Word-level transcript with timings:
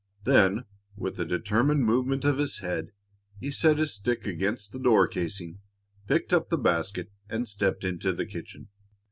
Then, 0.23 0.65
with 0.95 1.19
a 1.19 1.25
determined 1.25 1.85
movement 1.85 2.25
of 2.25 2.39
his 2.39 2.57
head, 2.57 2.91
he 3.39 3.51
set 3.51 3.77
his 3.77 3.93
stick 3.93 4.25
against 4.25 4.71
the 4.71 4.79
door 4.79 5.07
casing, 5.07 5.59
picked 6.07 6.33
up 6.33 6.49
the 6.49 6.57
basket, 6.57 7.11
and 7.29 7.47
stepped 7.47 7.83
into 7.83 8.11
the 8.11 8.25
kitchen. 8.25 8.69